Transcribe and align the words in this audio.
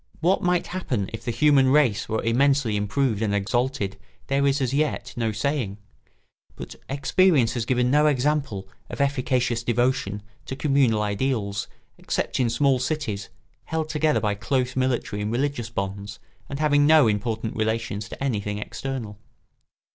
What 0.19 0.41
might 0.41 0.65
happen 0.65 1.11
if 1.13 1.23
the 1.23 1.29
human 1.29 1.67
race 1.67 2.09
were 2.09 2.23
immensely 2.23 2.75
improved 2.75 3.21
and 3.21 3.35
exalted 3.35 3.99
there 4.29 4.47
is 4.47 4.59
as 4.59 4.73
yet 4.73 5.13
no 5.15 5.31
saying; 5.31 5.77
but 6.55 6.73
experience 6.89 7.53
has 7.53 7.67
given 7.67 7.91
no 7.91 8.07
example 8.07 8.67
of 8.89 8.99
efficacious 8.99 9.61
devotion 9.61 10.23
to 10.47 10.55
communal 10.55 11.03
ideals 11.03 11.67
except 11.99 12.39
in 12.39 12.49
small 12.49 12.79
cities, 12.79 13.29
held 13.65 13.89
together 13.89 14.19
by 14.19 14.33
close 14.33 14.75
military 14.75 15.21
and 15.21 15.31
religious 15.31 15.69
bonds 15.69 16.17
and 16.49 16.57
having 16.57 16.87
no 16.87 17.07
important 17.07 17.55
relations 17.55 18.09
to 18.09 18.23
anything 18.23 18.57
external. 18.57 19.19